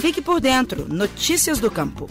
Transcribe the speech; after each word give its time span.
Fique 0.00 0.22
por 0.22 0.40
dentro. 0.40 0.86
Notícias 0.88 1.58
do 1.58 1.70
Campo. 1.70 2.08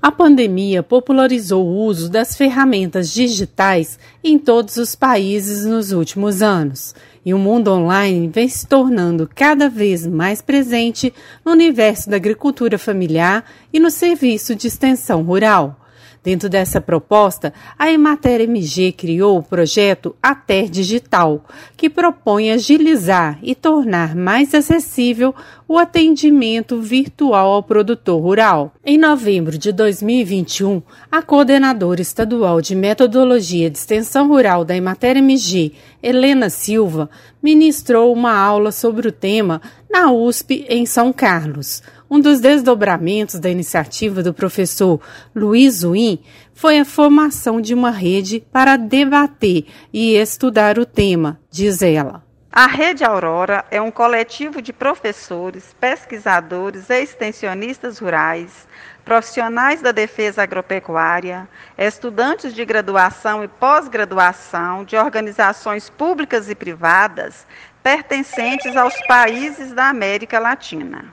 A 0.00 0.10
pandemia 0.10 0.82
popularizou 0.82 1.66
o 1.66 1.84
uso 1.84 2.08
das 2.08 2.34
ferramentas 2.34 3.12
digitais 3.12 3.98
em 4.24 4.38
todos 4.38 4.78
os 4.78 4.96
países 4.96 5.66
nos 5.66 5.92
últimos 5.92 6.40
anos, 6.40 6.94
e 7.24 7.34
o 7.34 7.38
mundo 7.38 7.70
online 7.70 8.28
vem 8.28 8.48
se 8.48 8.66
tornando 8.66 9.28
cada 9.32 9.68
vez 9.68 10.06
mais 10.06 10.40
presente 10.40 11.12
no 11.44 11.52
universo 11.52 12.08
da 12.08 12.16
agricultura 12.16 12.78
familiar 12.78 13.44
e 13.70 13.78
no 13.78 13.90
serviço 13.90 14.56
de 14.56 14.68
extensão 14.68 15.22
rural. 15.22 15.81
Dentro 16.22 16.48
dessa 16.48 16.80
proposta, 16.80 17.52
a 17.76 17.90
Emater 17.90 18.42
MG 18.42 18.92
criou 18.92 19.38
o 19.38 19.42
projeto 19.42 20.14
Ater 20.22 20.70
Digital, 20.70 21.44
que 21.76 21.90
propõe 21.90 22.52
agilizar 22.52 23.40
e 23.42 23.56
tornar 23.56 24.14
mais 24.14 24.54
acessível 24.54 25.34
o 25.66 25.78
atendimento 25.78 26.80
virtual 26.80 27.52
ao 27.52 27.62
produtor 27.62 28.22
rural. 28.22 28.72
Em 28.84 28.96
novembro 28.96 29.58
de 29.58 29.72
2021, 29.72 30.80
a 31.10 31.22
coordenadora 31.22 32.00
estadual 32.00 32.60
de 32.60 32.76
metodologia 32.76 33.68
de 33.68 33.78
extensão 33.78 34.28
rural 34.28 34.64
da 34.64 34.76
Emater 34.76 35.16
MG, 35.16 35.72
Helena 36.00 36.50
Silva, 36.50 37.10
ministrou 37.42 38.12
uma 38.12 38.36
aula 38.36 38.70
sobre 38.70 39.08
o 39.08 39.12
tema 39.12 39.60
na 39.92 40.10
USP 40.10 40.64
em 40.70 40.86
São 40.86 41.12
Carlos. 41.12 41.82
Um 42.10 42.18
dos 42.18 42.40
desdobramentos 42.40 43.38
da 43.38 43.50
iniciativa 43.50 44.22
do 44.22 44.32
professor 44.32 44.98
Luiz 45.34 45.82
Win 45.82 46.18
foi 46.54 46.78
a 46.78 46.84
formação 46.84 47.60
de 47.60 47.74
uma 47.74 47.90
rede 47.90 48.40
para 48.40 48.78
debater 48.78 49.66
e 49.92 50.16
estudar 50.16 50.78
o 50.78 50.86
tema, 50.86 51.38
diz 51.50 51.82
ela. 51.82 52.24
A 52.50 52.66
Rede 52.66 53.02
Aurora 53.02 53.64
é 53.70 53.80
um 53.80 53.90
coletivo 53.90 54.60
de 54.60 54.74
professores, 54.74 55.74
pesquisadores 55.80 56.90
e 56.90 57.02
extensionistas 57.02 57.98
rurais, 57.98 58.68
profissionais 59.06 59.80
da 59.80 59.90
defesa 59.90 60.42
agropecuária, 60.42 61.48
estudantes 61.78 62.54
de 62.54 62.62
graduação 62.64 63.42
e 63.42 63.48
pós-graduação 63.48 64.84
de 64.84 64.96
organizações 64.96 65.88
públicas 65.88 66.50
e 66.50 66.54
privadas 66.54 67.46
pertencentes 67.82 68.76
aos 68.76 68.94
países 69.06 69.72
da 69.72 69.88
América 69.88 70.38
Latina. 70.38 71.12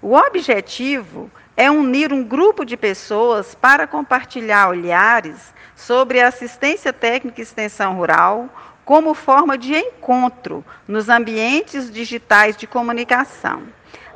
O 0.00 0.14
objetivo 0.14 1.30
é 1.56 1.70
unir 1.70 2.12
um 2.12 2.22
grupo 2.22 2.64
de 2.64 2.76
pessoas 2.76 3.54
para 3.54 3.86
compartilhar 3.86 4.68
olhares 4.68 5.54
sobre 5.74 6.20
assistência 6.20 6.92
técnica 6.92 7.40
e 7.40 7.42
extensão 7.42 7.94
rural 7.96 8.48
como 8.84 9.14
forma 9.14 9.58
de 9.58 9.74
encontro 9.74 10.64
nos 10.86 11.08
ambientes 11.08 11.90
digitais 11.90 12.56
de 12.56 12.66
comunicação. 12.66 13.64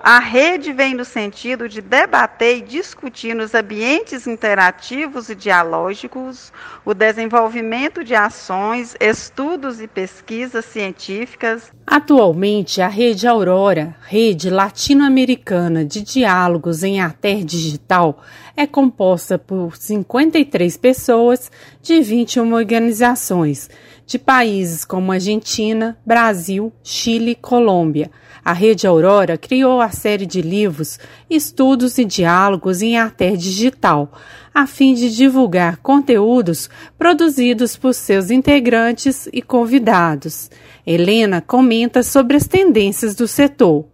A 0.03 0.19
rede 0.19 0.73
vem 0.73 0.95
no 0.95 1.05
sentido 1.05 1.69
de 1.69 1.83
debater 1.83 2.57
e 2.57 2.63
discutir 2.63 3.35
nos 3.35 3.55
ambientes 3.55 4.27
interativos 4.27 5.29
e 5.29 5.35
dialógicos 5.35 6.51
o 6.87 6.95
desenvolvimento 6.95 8.03
de 8.03 8.15
ações, 8.15 8.97
estudos 8.99 9.79
e 9.79 9.87
pesquisas 9.87 10.65
científicas. 10.65 11.71
Atualmente, 11.87 12.81
a 12.81 12.89
Rede 12.89 13.29
Aurora, 13.29 13.95
rede 14.07 14.49
latino-americana 14.49 15.85
de 15.85 16.01
diálogos 16.01 16.83
em 16.83 16.99
Ater 16.99 17.45
Digital, 17.45 18.23
é 18.57 18.67
composta 18.67 19.39
por 19.39 19.77
53 19.77 20.79
pessoas 20.79 21.51
de 21.83 22.01
21 22.01 22.55
organizações 22.55 23.69
de 24.07 24.19
países 24.19 24.85
como 24.85 25.13
Argentina, 25.13 25.97
Brasil, 26.05 26.73
Chile 26.83 27.31
e 27.31 27.35
Colômbia. 27.37 28.11
A 28.45 28.53
Rede 28.53 28.87
Aurora 28.87 29.39
criou 29.39 29.81
a 29.81 29.90
série 29.91 30.27
de 30.27 30.41
livros 30.41 30.99
Estudos 31.29 31.99
e 31.99 32.05
Diálogos 32.05 32.83
em 32.83 32.99
Ater 32.99 33.37
Digital, 33.37 34.13
a 34.55 34.67
fim 34.67 34.95
de 34.95 35.15
divulgar 35.15 35.77
conteúdos 35.79 36.69
produzidos 36.99 37.77
por 37.77 37.95
seus 37.95 38.31
integrantes 38.31 39.29
e 39.33 39.41
convidados. 39.41 40.51
Helena 40.87 41.41
comenta 41.41 42.03
sobre 42.03 42.37
as 42.37 42.47
tendências 42.47 43.15
do 43.15 43.29
setor. 43.29 43.87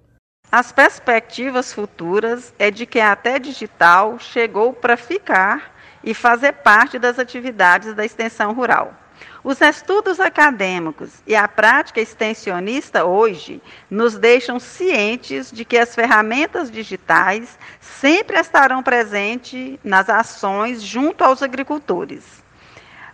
As 0.50 0.72
perspectivas 0.72 1.72
futuras 1.72 2.54
é 2.58 2.70
de 2.70 2.86
que 2.86 3.00
a 3.00 3.12
Até 3.12 3.38
Digital 3.38 4.18
chegou 4.18 4.72
para 4.72 4.96
ficar 4.96 5.74
e 6.02 6.14
fazer 6.14 6.52
parte 6.52 6.98
das 6.98 7.18
atividades 7.18 7.94
da 7.94 8.04
extensão 8.04 8.52
rural. 8.52 9.05
Os 9.42 9.60
estudos 9.60 10.18
acadêmicos 10.18 11.22
e 11.26 11.36
a 11.36 11.46
prática 11.46 12.00
extensionista 12.00 13.04
hoje 13.04 13.62
nos 13.88 14.18
deixam 14.18 14.58
cientes 14.58 15.50
de 15.52 15.64
que 15.64 15.78
as 15.78 15.94
ferramentas 15.94 16.70
digitais 16.70 17.58
sempre 17.80 18.38
estarão 18.38 18.82
presentes 18.82 19.78
nas 19.84 20.10
ações 20.10 20.82
junto 20.82 21.22
aos 21.22 21.42
agricultores. 21.42 22.44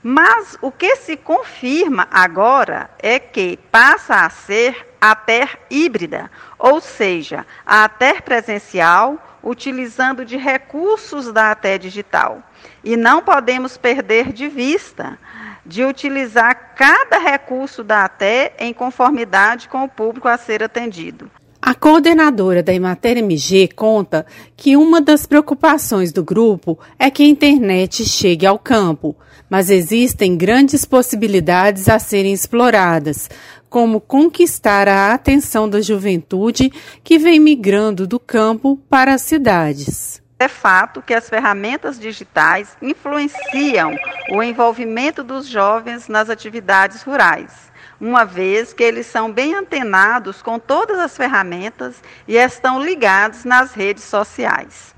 Mas 0.02 0.58
o 0.60 0.72
que 0.72 0.96
se 0.96 1.16
confirma 1.16 2.08
agora 2.10 2.91
é 2.98 3.20
que 3.20 3.58
passa 3.70 4.24
a 4.24 4.30
ser 4.30 4.88
a 5.00 5.14
TER 5.14 5.58
híbrida, 5.70 6.30
ou 6.58 6.80
seja, 6.80 7.46
a 7.64 7.88
TER 7.88 8.22
presencial 8.22 9.22
utilizando 9.42 10.24
de 10.24 10.36
recursos 10.36 11.32
da 11.32 11.50
ATE 11.50 11.78
digital. 11.78 12.42
E 12.84 12.96
não 12.96 13.22
podemos 13.22 13.76
perder 13.76 14.32
de 14.32 14.48
vista 14.48 15.18
de 15.64 15.84
utilizar 15.84 16.74
cada 16.74 17.18
recurso 17.18 17.84
da 17.84 18.04
ATE 18.04 18.52
em 18.58 18.72
conformidade 18.72 19.68
com 19.68 19.84
o 19.84 19.88
público 19.88 20.28
a 20.28 20.36
ser 20.36 20.62
atendido. 20.62 21.30
A 21.64 21.74
coordenadora 21.74 22.60
da 22.60 22.72
Imater 22.72 23.18
MG 23.18 23.68
conta 23.68 24.26
que 24.56 24.76
uma 24.76 25.00
das 25.00 25.26
preocupações 25.26 26.10
do 26.10 26.24
grupo 26.24 26.76
é 26.98 27.08
que 27.08 27.22
a 27.22 27.26
internet 27.26 28.04
chegue 28.04 28.44
ao 28.44 28.58
campo, 28.58 29.14
mas 29.48 29.70
existem 29.70 30.36
grandes 30.36 30.84
possibilidades 30.84 31.88
a 31.88 32.00
serem 32.00 32.32
exploradas, 32.32 33.30
como 33.70 34.00
conquistar 34.00 34.88
a 34.88 35.14
atenção 35.14 35.68
da 35.68 35.80
juventude 35.80 36.72
que 37.04 37.16
vem 37.16 37.38
migrando 37.38 38.08
do 38.08 38.18
campo 38.18 38.76
para 38.90 39.14
as 39.14 39.22
cidades. 39.22 40.20
É 40.42 40.48
fato 40.48 41.00
que 41.00 41.14
as 41.14 41.28
ferramentas 41.28 42.00
digitais 42.00 42.76
influenciam 42.82 43.97
o 44.28 44.42
envolvimento 44.42 45.22
dos 45.22 45.47
jovens 45.47 46.08
nas 46.08 46.28
atividades 46.28 47.04
rurais, 47.04 47.70
uma 48.00 48.25
vez 48.25 48.72
que 48.72 48.82
eles 48.82 49.06
são 49.06 49.30
bem 49.30 49.54
antenados 49.54 50.42
com 50.42 50.58
todas 50.58 50.98
as 50.98 51.16
ferramentas 51.16 52.03
e 52.26 52.36
estão 52.36 52.82
ligados 52.82 53.44
nas 53.44 53.72
redes 53.72 54.03
sociais. 54.03 54.91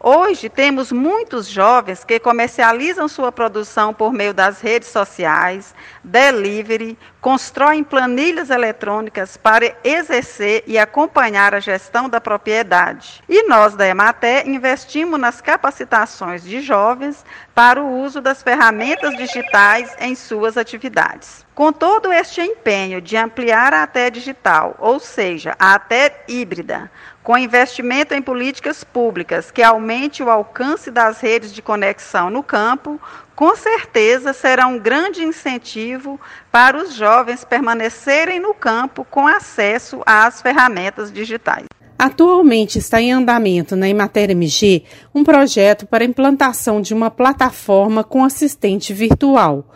Hoje 0.00 0.48
temos 0.48 0.92
muitos 0.92 1.48
jovens 1.48 2.04
que 2.04 2.20
comercializam 2.20 3.08
sua 3.08 3.32
produção 3.32 3.92
por 3.92 4.12
meio 4.12 4.32
das 4.32 4.60
redes 4.60 4.88
sociais, 4.88 5.74
delivery, 6.04 6.96
constroem 7.20 7.82
planilhas 7.82 8.48
eletrônicas 8.48 9.36
para 9.36 9.76
exercer 9.82 10.62
e 10.68 10.78
acompanhar 10.78 11.52
a 11.52 11.58
gestão 11.58 12.08
da 12.08 12.20
propriedade. 12.20 13.24
E 13.28 13.48
nós 13.48 13.74
da 13.74 13.88
Ematé 13.88 14.44
investimos 14.46 15.18
nas 15.18 15.40
capacitações 15.40 16.44
de 16.44 16.60
jovens 16.60 17.24
para 17.52 17.82
o 17.82 18.00
uso 18.00 18.20
das 18.20 18.40
ferramentas 18.40 19.16
digitais 19.16 19.96
em 19.98 20.14
suas 20.14 20.56
atividades. 20.56 21.44
Com 21.56 21.72
todo 21.72 22.12
este 22.12 22.40
empenho 22.40 23.00
de 23.00 23.16
ampliar 23.16 23.74
a 23.74 23.82
ATE 23.82 24.12
digital, 24.12 24.76
ou 24.78 25.00
seja, 25.00 25.56
a 25.58 25.74
ATE 25.74 26.12
híbrida, 26.28 26.88
com 27.28 27.36
investimento 27.36 28.14
em 28.14 28.22
políticas 28.22 28.82
públicas 28.82 29.50
que 29.50 29.62
aumente 29.62 30.22
o 30.22 30.30
alcance 30.30 30.90
das 30.90 31.20
redes 31.20 31.52
de 31.52 31.60
conexão 31.60 32.30
no 32.30 32.42
campo, 32.42 32.98
com 33.36 33.54
certeza 33.54 34.32
será 34.32 34.66
um 34.66 34.78
grande 34.78 35.22
incentivo 35.22 36.18
para 36.50 36.82
os 36.82 36.94
jovens 36.94 37.44
permanecerem 37.44 38.40
no 38.40 38.54
campo 38.54 39.06
com 39.10 39.26
acesso 39.26 40.00
às 40.06 40.40
ferramentas 40.40 41.12
digitais. 41.12 41.66
Atualmente 41.98 42.78
está 42.78 42.98
em 42.98 43.12
andamento 43.12 43.76
na 43.76 43.90
Emater 43.90 44.30
MG 44.30 44.84
um 45.14 45.22
projeto 45.22 45.84
para 45.84 46.04
implantação 46.04 46.80
de 46.80 46.94
uma 46.94 47.10
plataforma 47.10 48.02
com 48.02 48.24
assistente 48.24 48.94
virtual 48.94 49.68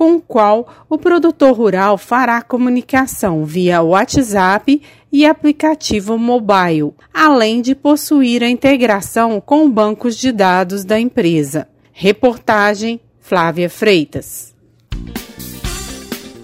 com 0.00 0.14
o 0.14 0.20
qual 0.20 0.66
o 0.88 0.96
produtor 0.96 1.52
rural 1.52 1.98
fará 1.98 2.40
comunicação 2.40 3.44
via 3.44 3.82
WhatsApp 3.82 4.80
e 5.12 5.26
aplicativo 5.26 6.16
mobile, 6.18 6.92
além 7.12 7.60
de 7.60 7.74
possuir 7.74 8.42
a 8.42 8.48
integração 8.48 9.40
com 9.40 9.70
bancos 9.70 10.16
de 10.16 10.32
dados 10.32 10.84
da 10.84 10.98
empresa. 10.98 11.68
Reportagem 11.92 13.00
Flávia 13.18 13.68
Freitas. 13.70 14.54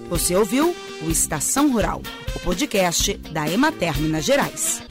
Você 0.08 0.36
ouviu 0.36 0.74
o 1.02 1.10
Estação 1.10 1.72
Rural, 1.72 2.00
o 2.34 2.38
podcast 2.40 3.14
da 3.32 3.48
Emater 3.50 4.00
Minas 4.00 4.24
Gerais. 4.24 4.82